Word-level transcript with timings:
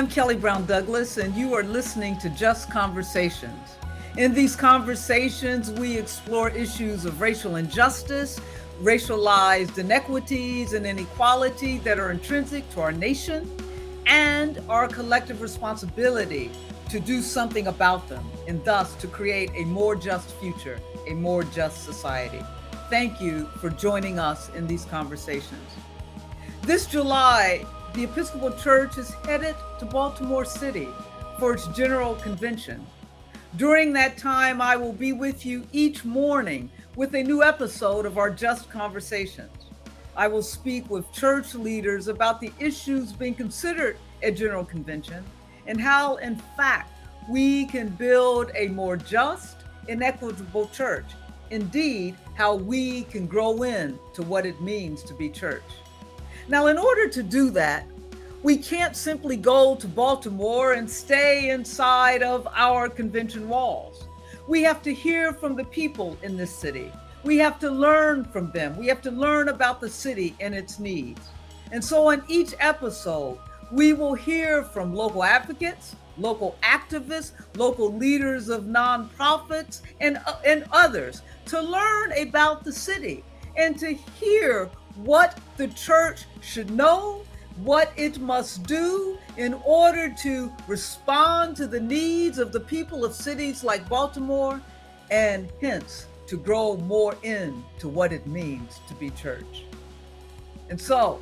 I'm 0.00 0.08
Kelly 0.08 0.36
Brown 0.36 0.64
Douglas, 0.64 1.18
and 1.18 1.34
you 1.34 1.52
are 1.52 1.62
listening 1.62 2.16
to 2.20 2.30
Just 2.30 2.70
Conversations. 2.70 3.76
In 4.16 4.32
these 4.32 4.56
conversations, 4.56 5.70
we 5.72 5.98
explore 5.98 6.48
issues 6.48 7.04
of 7.04 7.20
racial 7.20 7.56
injustice, 7.56 8.40
racialized 8.80 9.76
inequities, 9.76 10.72
and 10.72 10.86
inequality 10.86 11.80
that 11.80 11.98
are 11.98 12.12
intrinsic 12.12 12.66
to 12.70 12.80
our 12.80 12.92
nation 12.92 13.54
and 14.06 14.62
our 14.70 14.88
collective 14.88 15.42
responsibility 15.42 16.50
to 16.88 16.98
do 16.98 17.20
something 17.20 17.66
about 17.66 18.08
them, 18.08 18.24
and 18.48 18.64
thus 18.64 18.94
to 18.94 19.06
create 19.06 19.50
a 19.54 19.66
more 19.66 19.94
just 19.94 20.30
future, 20.36 20.80
a 21.08 21.12
more 21.12 21.44
just 21.44 21.84
society. 21.84 22.40
Thank 22.88 23.20
you 23.20 23.44
for 23.60 23.68
joining 23.68 24.18
us 24.18 24.48
in 24.54 24.66
these 24.66 24.86
conversations. 24.86 25.74
This 26.62 26.86
July, 26.86 27.66
the 27.94 28.04
Episcopal 28.04 28.52
Church 28.52 28.98
is 28.98 29.10
headed 29.24 29.56
to 29.80 29.84
Baltimore 29.84 30.44
City 30.44 30.88
for 31.40 31.54
its 31.54 31.66
General 31.68 32.14
Convention. 32.14 32.86
During 33.56 33.92
that 33.94 34.16
time, 34.16 34.60
I 34.60 34.76
will 34.76 34.92
be 34.92 35.12
with 35.12 35.44
you 35.44 35.66
each 35.72 36.04
morning 36.04 36.70
with 36.94 37.14
a 37.16 37.22
new 37.22 37.42
episode 37.42 38.06
of 38.06 38.16
our 38.16 38.30
Just 38.30 38.70
Conversations. 38.70 39.50
I 40.16 40.28
will 40.28 40.42
speak 40.42 40.88
with 40.88 41.12
church 41.12 41.54
leaders 41.56 42.06
about 42.06 42.40
the 42.40 42.52
issues 42.60 43.12
being 43.12 43.34
considered 43.34 43.98
at 44.22 44.36
General 44.36 44.64
Convention 44.64 45.24
and 45.66 45.80
how, 45.80 46.16
in 46.16 46.36
fact, 46.56 46.92
we 47.28 47.66
can 47.66 47.88
build 47.88 48.52
a 48.54 48.68
more 48.68 48.96
just 48.96 49.56
and 49.88 50.00
equitable 50.04 50.68
church. 50.68 51.06
Indeed, 51.50 52.14
how 52.34 52.54
we 52.54 53.02
can 53.04 53.26
grow 53.26 53.64
in 53.64 53.98
to 54.14 54.22
what 54.22 54.46
it 54.46 54.60
means 54.60 55.02
to 55.04 55.14
be 55.14 55.28
church. 55.28 55.64
Now, 56.50 56.66
in 56.66 56.78
order 56.78 57.06
to 57.06 57.22
do 57.22 57.48
that, 57.50 57.86
we 58.42 58.56
can't 58.56 58.96
simply 58.96 59.36
go 59.36 59.76
to 59.76 59.86
Baltimore 59.86 60.72
and 60.72 60.90
stay 60.90 61.50
inside 61.50 62.24
of 62.24 62.48
our 62.56 62.88
convention 62.88 63.48
walls. 63.48 64.08
We 64.48 64.60
have 64.64 64.82
to 64.82 64.92
hear 64.92 65.32
from 65.32 65.54
the 65.54 65.66
people 65.66 66.18
in 66.24 66.36
this 66.36 66.52
city. 66.52 66.90
We 67.22 67.38
have 67.38 67.60
to 67.60 67.70
learn 67.70 68.24
from 68.24 68.50
them. 68.50 68.76
We 68.76 68.88
have 68.88 69.00
to 69.02 69.12
learn 69.12 69.48
about 69.48 69.80
the 69.80 69.88
city 69.88 70.34
and 70.40 70.52
its 70.52 70.80
needs. 70.80 71.20
And 71.70 71.84
so, 71.84 72.10
in 72.10 72.24
each 72.26 72.52
episode, 72.58 73.38
we 73.70 73.92
will 73.92 74.14
hear 74.14 74.64
from 74.64 74.92
local 74.92 75.22
advocates, 75.22 75.94
local 76.18 76.56
activists, 76.64 77.30
local 77.54 77.94
leaders 77.94 78.48
of 78.48 78.64
nonprofits, 78.64 79.82
and, 80.00 80.18
uh, 80.26 80.40
and 80.44 80.64
others 80.72 81.22
to 81.46 81.60
learn 81.60 82.10
about 82.18 82.64
the 82.64 82.72
city 82.72 83.22
and 83.56 83.78
to 83.78 83.92
hear 83.92 84.68
what 84.96 85.38
the 85.56 85.68
church 85.68 86.24
should 86.40 86.70
know, 86.70 87.22
what 87.56 87.92
it 87.96 88.18
must 88.20 88.64
do 88.64 89.18
in 89.36 89.54
order 89.64 90.14
to 90.22 90.52
respond 90.66 91.56
to 91.56 91.66
the 91.66 91.80
needs 91.80 92.38
of 92.38 92.52
the 92.52 92.60
people 92.60 93.04
of 93.04 93.14
cities 93.14 93.62
like 93.62 93.88
Baltimore, 93.88 94.60
and 95.10 95.50
hence 95.60 96.06
to 96.26 96.36
grow 96.36 96.76
more 96.76 97.16
into 97.22 97.88
what 97.88 98.12
it 98.12 98.26
means 98.26 98.80
to 98.88 98.94
be 98.94 99.10
church. 99.10 99.64
And 100.68 100.80
so, 100.80 101.20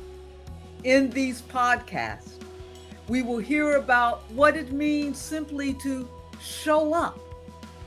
in 0.85 1.11
these 1.11 1.43
podcasts, 1.43 2.33
we 3.09 3.23
will 3.23 3.39
hear 3.39 3.77
about 3.77 4.31
what 4.33 4.57
it 4.57 4.73
means 4.73 5.19
simply 5.19 5.73
to 5.75 6.07
show 6.41 6.93
up 6.93 7.19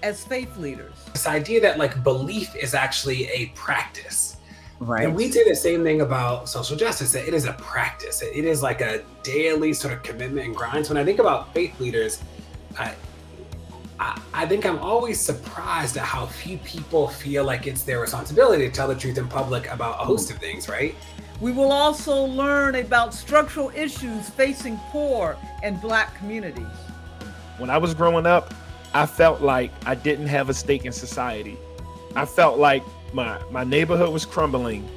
as 0.01 0.23
faith 0.23 0.57
leaders. 0.57 0.93
This 1.13 1.27
idea 1.27 1.61
that 1.61 1.77
like 1.77 2.03
belief 2.03 2.55
is 2.55 2.73
actually 2.73 3.27
a 3.27 3.47
practice 3.55 4.37
Right. 4.81 5.05
And 5.05 5.15
we 5.15 5.31
say 5.31 5.47
the 5.47 5.55
same 5.55 5.83
thing 5.83 6.01
about 6.01 6.49
social 6.49 6.75
justice 6.75 7.11
that 7.11 7.27
it 7.27 7.35
is 7.35 7.45
a 7.45 7.53
practice. 7.53 8.23
It 8.23 8.45
is 8.45 8.63
like 8.63 8.81
a 8.81 9.03
daily 9.21 9.73
sort 9.73 9.93
of 9.93 10.01
commitment 10.01 10.47
and 10.47 10.55
grind. 10.55 10.87
So 10.87 10.95
when 10.95 11.01
I 11.01 11.05
think 11.05 11.19
about 11.19 11.53
faith 11.53 11.79
leaders, 11.79 12.19
I, 12.79 12.95
I, 13.99 14.19
I 14.33 14.47
think 14.47 14.65
I'm 14.65 14.79
always 14.79 15.19
surprised 15.19 15.97
at 15.97 16.03
how 16.03 16.25
few 16.25 16.57
people 16.57 17.07
feel 17.07 17.43
like 17.43 17.67
it's 17.67 17.83
their 17.83 17.99
responsibility 17.99 18.67
to 18.67 18.73
tell 18.73 18.87
the 18.87 18.95
truth 18.95 19.19
in 19.19 19.27
public 19.27 19.69
about 19.69 20.01
a 20.01 20.03
host 20.03 20.31
of 20.31 20.37
things, 20.39 20.67
right? 20.67 20.95
We 21.39 21.51
will 21.51 21.71
also 21.71 22.23
learn 22.23 22.73
about 22.73 23.13
structural 23.13 23.69
issues 23.75 24.31
facing 24.31 24.79
poor 24.89 25.37
and 25.61 25.79
black 25.79 26.15
communities. 26.17 26.65
When 27.59 27.69
I 27.69 27.77
was 27.77 27.93
growing 27.93 28.25
up, 28.25 28.51
I 28.95 29.05
felt 29.05 29.41
like 29.41 29.71
I 29.85 29.93
didn't 29.93 30.27
have 30.27 30.49
a 30.49 30.55
stake 30.55 30.85
in 30.85 30.91
society. 30.91 31.55
I 32.15 32.25
felt 32.25 32.57
like 32.57 32.81
my 33.13 33.39
my 33.51 33.63
neighborhood 33.63 34.11
was 34.11 34.25
crumbling. 34.25 34.87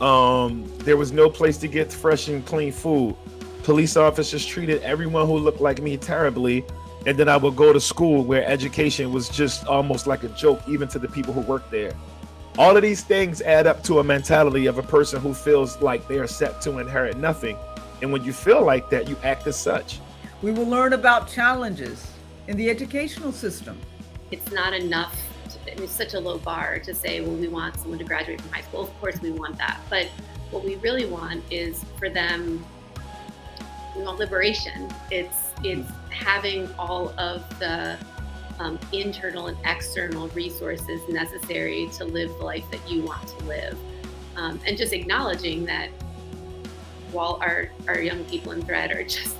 Um, 0.00 0.70
there 0.78 0.96
was 0.96 1.12
no 1.12 1.28
place 1.28 1.58
to 1.58 1.68
get 1.68 1.92
fresh 1.92 2.28
and 2.28 2.44
clean 2.46 2.72
food. 2.72 3.16
Police 3.64 3.96
officers 3.96 4.46
treated 4.46 4.82
everyone 4.82 5.26
who 5.26 5.38
looked 5.38 5.60
like 5.60 5.82
me 5.82 5.96
terribly. 5.96 6.64
And 7.06 7.16
then 7.16 7.28
I 7.28 7.36
would 7.36 7.56
go 7.56 7.72
to 7.72 7.80
school 7.80 8.24
where 8.24 8.44
education 8.44 9.12
was 9.12 9.28
just 9.28 9.66
almost 9.66 10.06
like 10.06 10.24
a 10.24 10.28
joke, 10.30 10.60
even 10.68 10.88
to 10.88 10.98
the 10.98 11.08
people 11.08 11.32
who 11.32 11.40
worked 11.40 11.70
there. 11.70 11.92
All 12.58 12.76
of 12.76 12.82
these 12.82 13.02
things 13.02 13.40
add 13.40 13.66
up 13.66 13.84
to 13.84 14.00
a 14.00 14.04
mentality 14.04 14.66
of 14.66 14.78
a 14.78 14.82
person 14.82 15.20
who 15.20 15.32
feels 15.32 15.80
like 15.80 16.06
they 16.08 16.18
are 16.18 16.26
set 16.26 16.60
to 16.62 16.78
inherit 16.78 17.16
nothing. 17.16 17.56
And 18.02 18.12
when 18.12 18.24
you 18.24 18.32
feel 18.32 18.64
like 18.64 18.90
that, 18.90 19.08
you 19.08 19.16
act 19.22 19.46
as 19.46 19.56
such. 19.56 20.00
We 20.42 20.50
will 20.50 20.66
learn 20.66 20.92
about 20.92 21.28
challenges 21.28 22.06
in 22.48 22.56
the 22.56 22.68
educational 22.68 23.32
system. 23.32 23.78
It's 24.30 24.50
not 24.50 24.74
enough 24.74 25.14
it's 25.76 25.92
such 25.92 26.14
a 26.14 26.20
low 26.20 26.38
bar 26.38 26.78
to 26.80 26.94
say, 26.94 27.20
well, 27.20 27.34
we 27.34 27.48
want 27.48 27.78
someone 27.78 27.98
to 27.98 28.04
graduate 28.04 28.40
from 28.40 28.50
high 28.52 28.62
school. 28.62 28.82
Of 28.82 29.00
course, 29.00 29.20
we 29.20 29.30
want 29.30 29.58
that. 29.58 29.80
But 29.90 30.06
what 30.50 30.64
we 30.64 30.76
really 30.76 31.06
want 31.06 31.42
is 31.50 31.84
for 31.98 32.08
them, 32.08 32.64
we 33.96 34.02
want 34.02 34.18
liberation. 34.18 34.92
It's 35.10 35.52
it's 35.64 35.90
having 36.10 36.68
all 36.78 37.10
of 37.18 37.46
the 37.58 37.98
um, 38.58 38.78
internal 38.92 39.48
and 39.48 39.58
external 39.64 40.28
resources 40.28 41.00
necessary 41.08 41.88
to 41.96 42.04
live 42.04 42.30
the 42.38 42.44
life 42.44 42.64
that 42.70 42.90
you 42.90 43.02
want 43.02 43.26
to 43.28 43.44
live, 43.44 43.78
um, 44.36 44.60
and 44.66 44.76
just 44.76 44.92
acknowledging 44.92 45.64
that 45.66 45.90
while 47.12 47.38
our 47.40 47.70
our 47.88 48.00
young 48.00 48.24
people 48.24 48.52
in 48.52 48.62
thread 48.62 48.92
are 48.92 49.02
just 49.04 49.36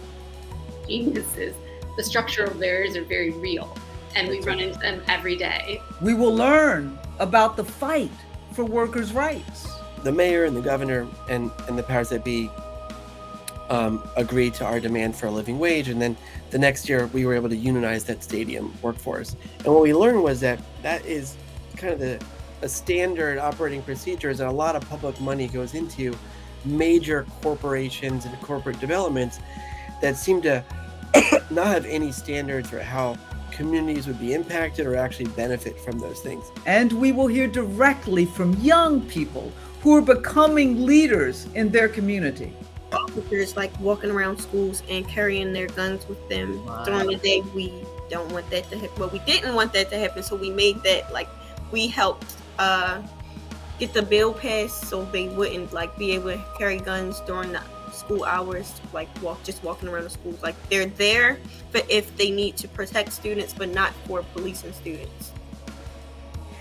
geniuses, 0.88 1.54
the 1.96 2.02
structural 2.02 2.52
barriers 2.58 2.96
are 2.96 3.04
very 3.04 3.30
real 3.30 3.76
and 4.18 4.28
we 4.28 4.40
run 4.40 4.58
into 4.58 4.78
them 4.80 5.00
every 5.06 5.36
day. 5.36 5.80
We 6.00 6.12
will 6.12 6.34
learn 6.34 6.98
about 7.20 7.56
the 7.56 7.64
fight 7.64 8.10
for 8.52 8.64
workers' 8.64 9.12
rights. 9.12 9.68
The 10.02 10.12
mayor 10.12 10.44
and 10.44 10.56
the 10.56 10.60
governor 10.60 11.06
and, 11.30 11.50
and 11.68 11.78
the 11.78 11.84
powers 11.84 12.08
that 12.08 12.24
be 12.24 12.50
um, 13.70 14.02
agreed 14.16 14.54
to 14.54 14.64
our 14.64 14.80
demand 14.80 15.14
for 15.14 15.26
a 15.26 15.30
living 15.30 15.58
wage. 15.58 15.88
And 15.88 16.02
then 16.02 16.16
the 16.50 16.58
next 16.58 16.88
year, 16.88 17.06
we 17.08 17.26
were 17.26 17.34
able 17.34 17.48
to 17.48 17.56
unionize 17.56 18.04
that 18.04 18.24
stadium 18.24 18.74
workforce. 18.82 19.36
And 19.64 19.72
what 19.72 19.82
we 19.82 19.94
learned 19.94 20.22
was 20.22 20.40
that 20.40 20.58
that 20.82 21.04
is 21.06 21.36
kind 21.76 21.92
of 21.92 22.00
the 22.00 22.20
a 22.62 22.68
standard 22.68 23.38
operating 23.38 23.82
procedures, 23.82 24.40
and 24.40 24.48
a 24.48 24.52
lot 24.52 24.74
of 24.74 24.82
public 24.88 25.20
money 25.20 25.46
goes 25.46 25.74
into 25.74 26.12
major 26.64 27.24
corporations 27.40 28.24
and 28.24 28.36
corporate 28.40 28.80
developments 28.80 29.38
that 30.02 30.16
seem 30.16 30.42
to 30.42 30.64
not 31.50 31.68
have 31.68 31.86
any 31.86 32.10
standards 32.10 32.68
for 32.68 32.80
how 32.80 33.16
communities 33.58 34.06
would 34.06 34.20
be 34.20 34.32
impacted 34.32 34.86
or 34.86 34.96
actually 34.96 35.26
benefit 35.32 35.78
from 35.78 35.98
those 35.98 36.20
things. 36.20 36.50
And 36.64 36.92
we 36.92 37.12
will 37.12 37.26
hear 37.26 37.48
directly 37.48 38.24
from 38.24 38.54
young 38.54 39.02
people 39.08 39.52
who 39.82 39.96
are 39.96 40.00
becoming 40.00 40.86
leaders 40.86 41.46
in 41.54 41.70
their 41.70 41.88
community. 41.88 42.54
Officers 42.92 43.56
like 43.56 43.78
walking 43.80 44.10
around 44.10 44.38
schools 44.38 44.82
and 44.88 45.06
carrying 45.06 45.52
their 45.52 45.66
guns 45.66 46.08
with 46.08 46.26
them 46.28 46.64
wow. 46.64 46.84
during 46.84 47.08
the 47.08 47.16
day. 47.16 47.42
We 47.54 47.84
don't 48.08 48.30
want 48.32 48.48
that 48.50 48.70
to 48.70 48.78
happen. 48.78 48.98
Well, 48.98 49.10
we 49.10 49.18
didn't 49.20 49.54
want 49.54 49.72
that 49.74 49.90
to 49.90 49.98
happen, 49.98 50.22
so 50.22 50.36
we 50.36 50.50
made 50.50 50.82
that 50.84 51.12
like 51.12 51.28
we 51.72 51.88
helped 51.88 52.36
uh, 52.58 53.02
get 53.78 53.92
the 53.92 54.02
bill 54.02 54.32
passed 54.32 54.86
so 54.88 55.04
they 55.06 55.28
wouldn't 55.28 55.72
like 55.72 55.96
be 55.98 56.12
able 56.12 56.30
to 56.30 56.44
carry 56.56 56.78
guns 56.78 57.20
during 57.26 57.52
the 57.52 57.62
school 57.92 58.24
hours, 58.24 58.80
like 58.92 59.08
walk 59.22 59.42
just 59.44 59.62
walking 59.62 59.88
around 59.88 60.04
the 60.04 60.10
schools. 60.10 60.42
Like 60.42 60.56
they're 60.68 60.86
there 60.86 61.38
but 61.72 61.84
if 61.90 62.16
they 62.16 62.30
need 62.30 62.56
to 62.58 62.68
protect 62.68 63.12
students, 63.12 63.52
but 63.52 63.68
not 63.70 63.92
for 64.06 64.22
policing 64.34 64.72
students. 64.72 65.32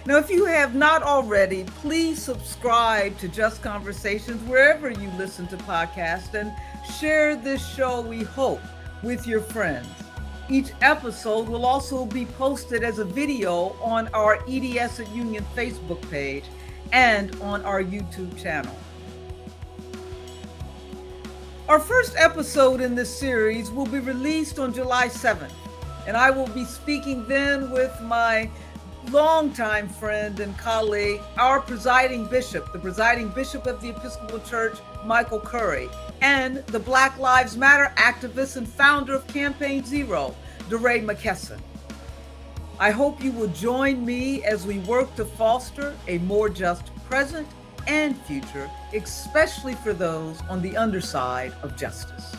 Now, 0.06 0.18
if 0.18 0.30
you 0.30 0.46
have 0.46 0.74
not 0.74 1.04
already, 1.04 1.66
please 1.82 2.22
subscribe 2.22 3.18
to 3.20 3.28
Just 3.28 3.62
Conversations 3.62 4.42
wherever 4.50 4.90
you 4.90 5.10
listen 5.18 5.48
to 5.48 5.58
podcasts 5.58 6.34
and 6.34 6.52
share 6.98 7.36
this 7.36 7.66
show, 7.76 8.02
we 8.02 8.24
hope, 8.24 8.62
with 9.04 9.28
your 9.28 9.42
friends. 9.42 9.88
Each 10.50 10.72
episode 10.82 11.50
will 11.50 11.66
also 11.66 12.06
be 12.06 12.26
posted 12.26 12.84
as 12.84 13.00
a 13.00 13.06
video 13.06 13.76
on 13.82 14.08
our 14.14 14.42
EDS 14.48 15.02
at 15.02 15.14
Union 15.14 15.46
Facebook 15.56 16.10
page 16.10 16.46
and 16.94 17.36
on 17.42 17.66
our 17.66 17.84
YouTube 17.84 18.42
channel. 18.42 18.74
Our 21.70 21.80
first 21.82 22.16
episode 22.16 22.80
in 22.80 22.96
this 22.96 23.14
series 23.14 23.72
will 23.72 23.86
be 23.86 24.00
released 24.00 24.58
on 24.58 24.74
July 24.74 25.10
7th, 25.10 25.52
and 26.08 26.16
I 26.16 26.32
will 26.32 26.48
be 26.48 26.64
speaking 26.64 27.28
then 27.28 27.72
with 27.72 27.94
my 28.04 28.50
longtime 29.12 29.90
friend 29.90 30.40
and 30.40 30.58
colleague, 30.58 31.20
our 31.38 31.60
presiding 31.60 32.26
bishop, 32.28 32.72
the 32.72 32.80
presiding 32.80 33.28
bishop 33.28 33.68
of 33.68 33.82
the 33.82 33.90
Episcopal 33.90 34.40
Church, 34.40 34.78
Michael 35.04 35.42
Curry, 35.42 35.90
and 36.22 36.66
the 36.68 36.80
Black 36.80 37.20
Lives 37.20 37.58
Matter 37.58 37.92
activist 37.98 38.56
and 38.56 38.66
founder 38.66 39.16
of 39.16 39.28
Campaign 39.28 39.84
Zero, 39.84 40.34
DeRay 40.70 41.02
McKesson. 41.02 41.60
I 42.80 42.92
hope 42.92 43.22
you 43.22 43.34
will 43.34 43.50
join 43.50 44.06
me 44.06 44.42
as 44.46 44.66
we 44.66 44.80
work 44.80 45.14
to 45.18 45.26
foster 45.26 45.94
a 46.08 46.20
more 46.20 46.48
just 46.48 46.96
present 47.10 47.46
and 47.88 48.18
future, 48.22 48.70
especially 48.94 49.74
for 49.76 49.94
those 49.94 50.42
on 50.50 50.62
the 50.62 50.78
underside 50.78 51.54
of 51.64 51.76
justice. 51.76 52.36